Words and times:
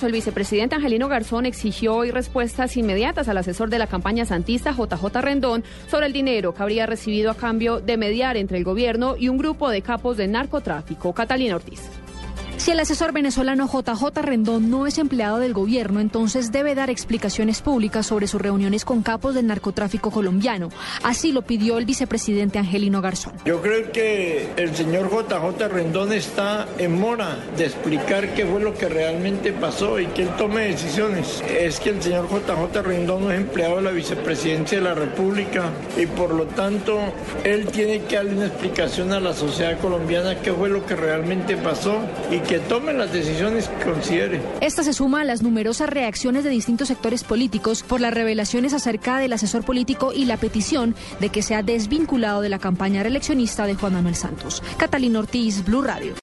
El 0.00 0.12
vicepresidente 0.12 0.76
Angelino 0.76 1.08
Garzón 1.08 1.44
exigió 1.44 1.96
hoy 1.96 2.12
respuestas 2.12 2.76
inmediatas 2.76 3.26
al 3.26 3.36
asesor 3.36 3.68
de 3.68 3.80
la 3.80 3.88
campaña 3.88 4.24
santista 4.24 4.70
JJ 4.70 5.20
Rendón 5.20 5.64
sobre 5.88 6.06
el 6.06 6.12
dinero 6.12 6.54
que 6.54 6.62
habría 6.62 6.86
recibido 6.86 7.32
a 7.32 7.34
cambio 7.34 7.80
de 7.80 7.96
mediar 7.96 8.36
entre 8.36 8.58
el 8.58 8.64
gobierno 8.64 9.16
y 9.18 9.28
un 9.28 9.38
grupo 9.38 9.68
de 9.70 9.82
capos 9.82 10.16
de 10.16 10.28
narcotráfico. 10.28 11.12
Catalina 11.12 11.56
Ortiz. 11.56 11.90
Si 12.68 12.72
el 12.72 12.80
asesor 12.80 13.14
venezolano 13.14 13.66
JJ 13.66 14.20
Rendón 14.20 14.68
no 14.68 14.86
es 14.86 14.98
empleado 14.98 15.38
del 15.38 15.54
gobierno, 15.54 16.00
entonces 16.00 16.52
debe 16.52 16.74
dar 16.74 16.90
explicaciones 16.90 17.62
públicas 17.62 18.04
sobre 18.04 18.26
sus 18.26 18.42
reuniones 18.42 18.84
con 18.84 19.02
capos 19.02 19.34
del 19.34 19.46
narcotráfico 19.46 20.10
colombiano. 20.10 20.68
Así 21.02 21.32
lo 21.32 21.40
pidió 21.40 21.78
el 21.78 21.86
vicepresidente 21.86 22.58
Angelino 22.58 23.00
Garzón. 23.00 23.32
Yo 23.46 23.62
creo 23.62 23.90
que 23.90 24.50
el 24.58 24.76
señor 24.76 25.08
JJ 25.10 25.66
Rendón 25.68 26.12
está 26.12 26.68
en 26.76 27.00
mora 27.00 27.38
de 27.56 27.64
explicar 27.64 28.34
qué 28.34 28.44
fue 28.44 28.60
lo 28.60 28.74
que 28.74 28.90
realmente 28.90 29.54
pasó 29.54 29.98
y 29.98 30.04
que 30.08 30.24
él 30.24 30.30
tome 30.36 30.68
decisiones. 30.68 31.42
Es 31.48 31.80
que 31.80 31.88
el 31.88 32.02
señor 32.02 32.28
JJ 32.28 32.82
Rendón 32.82 33.24
no 33.24 33.32
es 33.32 33.40
empleado 33.40 33.76
de 33.76 33.82
la 33.84 33.92
vicepresidencia 33.92 34.76
de 34.76 34.84
la 34.84 34.94
República 34.94 35.70
y 35.96 36.04
por 36.04 36.34
lo 36.34 36.44
tanto 36.44 36.98
él 37.44 37.66
tiene 37.68 38.02
que 38.02 38.16
darle 38.16 38.34
una 38.34 38.46
explicación 38.48 39.10
a 39.14 39.20
la 39.20 39.32
sociedad 39.32 39.80
colombiana 39.80 40.42
qué 40.42 40.52
fue 40.52 40.68
lo 40.68 40.84
que 40.84 40.96
realmente 40.96 41.56
pasó 41.56 42.02
y 42.30 42.40
que 42.40 42.57
tome 42.60 42.92
las 42.92 43.12
decisiones 43.12 43.68
que 43.68 43.90
considere. 43.90 44.40
Esta 44.60 44.82
se 44.82 44.92
suma 44.92 45.22
a 45.22 45.24
las 45.24 45.42
numerosas 45.42 45.88
reacciones 45.88 46.44
de 46.44 46.50
distintos 46.50 46.88
sectores 46.88 47.24
políticos 47.24 47.82
por 47.82 48.00
las 48.00 48.14
revelaciones 48.14 48.72
acerca 48.72 49.18
del 49.18 49.32
asesor 49.32 49.64
político 49.64 50.12
y 50.12 50.24
la 50.24 50.36
petición 50.36 50.94
de 51.20 51.30
que 51.30 51.42
sea 51.42 51.62
desvinculado 51.62 52.40
de 52.40 52.48
la 52.48 52.58
campaña 52.58 53.02
reeleccionista 53.02 53.66
de 53.66 53.74
Juan 53.74 53.94
Manuel 53.94 54.14
Santos. 54.14 54.62
Catalina 54.76 55.20
Ortiz, 55.20 55.64
Blue 55.64 55.82
Radio. 55.82 56.14